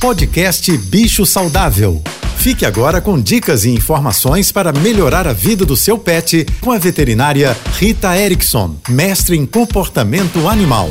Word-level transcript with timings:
Podcast 0.00 0.74
Bicho 0.78 1.26
Saudável. 1.26 2.02
Fique 2.38 2.64
agora 2.64 3.02
com 3.02 3.20
dicas 3.20 3.66
e 3.66 3.70
informações 3.70 4.50
para 4.50 4.72
melhorar 4.72 5.28
a 5.28 5.34
vida 5.34 5.66
do 5.66 5.76
seu 5.76 5.98
pet 5.98 6.46
com 6.58 6.72
a 6.72 6.78
veterinária 6.78 7.54
Rita 7.74 8.16
Erickson, 8.16 8.76
mestre 8.88 9.36
em 9.36 9.44
comportamento 9.44 10.48
animal. 10.48 10.88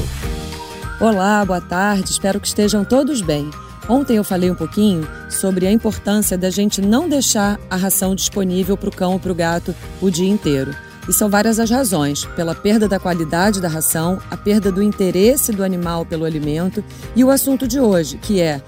Olá, 1.00 1.44
boa 1.44 1.60
tarde, 1.60 2.12
espero 2.12 2.40
que 2.40 2.46
estejam 2.46 2.86
todos 2.86 3.20
bem. 3.20 3.50
Ontem 3.90 4.18
eu 4.18 4.24
falei 4.24 4.52
um 4.52 4.56
pouquinho 4.56 5.08
sobre 5.28 5.66
a 5.66 5.72
importância 5.72 6.38
da 6.38 6.52
gente 6.52 6.80
não 6.80 7.10
deixar 7.10 7.60
a 7.68 7.76
ração 7.76 8.14
disponível 8.14 8.78
para 8.78 8.90
o 8.90 8.96
cão 8.96 9.14
ou 9.14 9.20
para 9.20 9.32
o 9.32 9.36
gato 9.36 9.74
o 10.00 10.12
dia 10.12 10.30
inteiro. 10.30 10.72
E 11.08 11.14
são 11.14 11.28
várias 11.28 11.60
as 11.60 11.72
razões: 11.72 12.26
pela 12.36 12.54
perda 12.54 12.88
da 12.88 13.00
qualidade 13.00 13.60
da 13.60 13.68
ração, 13.68 14.20
a 14.30 14.38
perda 14.38 14.72
do 14.72 14.84
interesse 14.84 15.52
do 15.52 15.64
animal 15.64 16.06
pelo 16.06 16.26
alimento 16.26 16.84
e 17.16 17.24
o 17.24 17.32
assunto 17.32 17.68
de 17.68 17.80
hoje, 17.80 18.20
que 18.20 18.40
é 18.40 18.62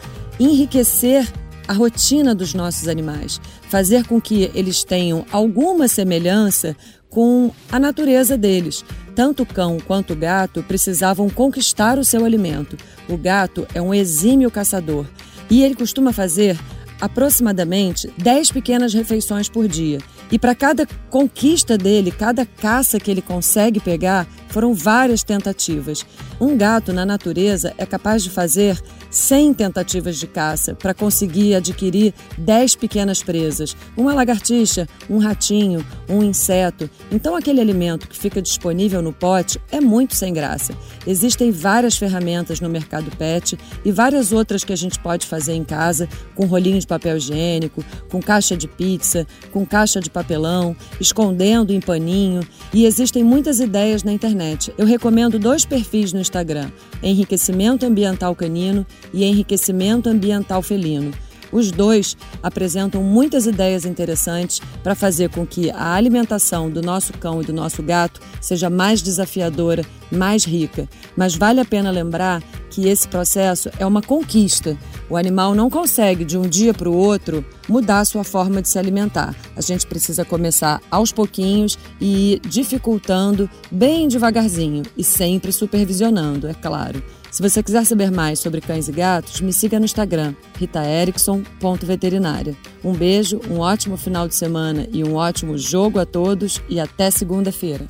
enriquecer 0.43 1.31
a 1.67 1.73
rotina 1.73 2.33
dos 2.33 2.53
nossos 2.53 2.87
animais, 2.87 3.39
fazer 3.69 4.05
com 4.05 4.19
que 4.19 4.51
eles 4.53 4.83
tenham 4.83 5.25
alguma 5.31 5.87
semelhança 5.87 6.75
com 7.09 7.51
a 7.71 7.79
natureza 7.79 8.37
deles. 8.37 8.83
Tanto 9.13 9.43
o 9.43 9.45
cão 9.45 9.77
quanto 9.85 10.13
o 10.13 10.15
gato 10.15 10.63
precisavam 10.63 11.29
conquistar 11.29 11.99
o 11.99 12.03
seu 12.03 12.25
alimento. 12.25 12.77
O 13.07 13.17
gato 13.17 13.67
é 13.75 13.81
um 13.81 13.93
exímio 13.93 14.49
caçador 14.49 15.05
e 15.49 15.63
ele 15.63 15.75
costuma 15.75 16.11
fazer 16.11 16.57
aproximadamente 16.99 18.11
10 18.17 18.51
pequenas 18.51 18.93
refeições 18.93 19.49
por 19.49 19.67
dia. 19.67 19.99
E 20.31 20.39
para 20.39 20.55
cada 20.55 20.87
conquista 21.09 21.77
dele, 21.77 22.11
cada 22.11 22.45
caça 22.45 22.99
que 22.99 23.11
ele 23.11 23.21
consegue 23.21 23.79
pegar, 23.79 24.25
foram 24.51 24.73
várias 24.73 25.23
tentativas. 25.23 26.05
Um 26.39 26.57
gato 26.57 26.91
na 26.93 27.05
natureza 27.05 27.73
é 27.77 27.85
capaz 27.85 28.23
de 28.23 28.29
fazer 28.29 28.79
100 29.09 29.53
tentativas 29.53 30.17
de 30.17 30.27
caça 30.27 30.73
para 30.73 30.93
conseguir 30.93 31.55
adquirir 31.55 32.13
10 32.37 32.75
pequenas 32.75 33.21
presas, 33.21 33.75
uma 33.95 34.13
lagartixa, 34.13 34.87
um 35.09 35.17
ratinho, 35.17 35.85
um 36.09 36.23
inseto. 36.23 36.89
Então, 37.11 37.35
aquele 37.35 37.61
alimento 37.61 38.07
que 38.07 38.17
fica 38.17 38.41
disponível 38.41 39.01
no 39.01 39.13
pote 39.13 39.59
é 39.71 39.79
muito 39.81 40.15
sem 40.15 40.33
graça. 40.33 40.73
Existem 41.05 41.51
várias 41.51 41.97
ferramentas 41.97 42.59
no 42.59 42.69
mercado 42.69 43.11
pet 43.17 43.57
e 43.83 43.91
várias 43.91 44.31
outras 44.31 44.63
que 44.63 44.73
a 44.73 44.77
gente 44.77 44.99
pode 44.99 45.27
fazer 45.27 45.53
em 45.53 45.63
casa, 45.63 46.07
com 46.35 46.45
rolinho 46.45 46.79
de 46.79 46.87
papel 46.87 47.17
higiênico, 47.17 47.83
com 48.09 48.21
caixa 48.21 48.55
de 48.55 48.67
pizza, 48.67 49.27
com 49.51 49.65
caixa 49.65 49.99
de 49.99 50.09
papelão, 50.09 50.75
escondendo 50.99 51.71
em 51.71 51.79
paninho. 51.79 52.41
E 52.73 52.85
existem 52.85 53.23
muitas 53.23 53.59
ideias 53.59 54.03
na 54.03 54.11
internet. 54.11 54.40
Eu 54.77 54.85
recomendo 54.85 55.37
dois 55.37 55.65
perfis 55.65 56.13
no 56.13 56.19
Instagram: 56.19 56.69
Enriquecimento 57.01 57.85
Ambiental 57.85 58.35
Canino 58.35 58.85
e 59.13 59.23
enriquecimento 59.23 60.09
ambiental 60.09 60.61
felino. 60.61 61.11
Os 61.51 61.69
dois 61.69 62.15
apresentam 62.41 63.03
muitas 63.03 63.45
ideias 63.45 63.85
interessantes 63.85 64.61
para 64.81 64.95
fazer 64.95 65.29
com 65.29 65.45
que 65.45 65.69
a 65.71 65.93
alimentação 65.93 66.69
do 66.69 66.81
nosso 66.81 67.11
cão 67.13 67.41
e 67.41 67.45
do 67.45 67.51
nosso 67.51 67.83
gato 67.83 68.21
seja 68.39 68.69
mais 68.69 69.01
desafiadora, 69.01 69.85
mais 70.09 70.45
rica. 70.45 70.87
Mas 71.15 71.35
vale 71.35 71.59
a 71.59 71.65
pena 71.65 71.91
lembrar 71.91 72.41
que 72.69 72.87
esse 72.87 73.07
processo 73.07 73.69
é 73.77 73.85
uma 73.85 74.01
conquista. 74.01 74.77
O 75.11 75.17
animal 75.17 75.53
não 75.53 75.69
consegue, 75.69 76.23
de 76.23 76.37
um 76.37 76.43
dia 76.43 76.73
para 76.73 76.89
o 76.89 76.95
outro, 76.95 77.43
mudar 77.67 78.05
sua 78.05 78.23
forma 78.23 78.61
de 78.61 78.69
se 78.69 78.79
alimentar. 78.79 79.35
A 79.57 79.61
gente 79.61 79.85
precisa 79.85 80.23
começar 80.23 80.81
aos 80.89 81.11
pouquinhos 81.11 81.77
e 81.99 82.35
ir 82.35 82.39
dificultando 82.39 83.49
bem 83.69 84.07
devagarzinho 84.07 84.83
e 84.95 85.03
sempre 85.03 85.51
supervisionando, 85.51 86.47
é 86.47 86.53
claro. 86.53 87.03
Se 87.29 87.41
você 87.41 87.61
quiser 87.61 87.85
saber 87.85 88.09
mais 88.09 88.39
sobre 88.39 88.61
cães 88.61 88.87
e 88.87 88.91
gatos, 88.93 89.41
me 89.41 89.51
siga 89.51 89.79
no 89.79 89.85
Instagram, 89.85 90.33
ritaerickson.veterinária. 90.57 92.55
Um 92.81 92.93
beijo, 92.93 93.41
um 93.49 93.59
ótimo 93.59 93.97
final 93.97 94.29
de 94.29 94.35
semana 94.35 94.87
e 94.93 95.03
um 95.03 95.15
ótimo 95.15 95.57
jogo 95.57 95.99
a 95.99 96.05
todos 96.05 96.61
e 96.69 96.79
até 96.79 97.11
segunda-feira. 97.11 97.85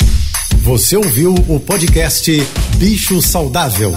Você 0.64 0.98
ouviu 0.98 1.36
o 1.48 1.60
podcast 1.60 2.32
Bicho 2.78 3.22
Saudável. 3.22 3.92